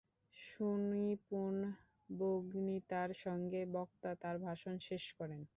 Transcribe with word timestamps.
সুনিপুণ 0.35 1.55
বাগ্মিতার 2.09 3.09
সঙ্গে 3.23 3.61
বক্তা 3.75 4.11
তাঁর 4.21 4.35
ভাষণ 4.47 4.73
শেষ 4.87 5.03
করেন। 5.17 5.41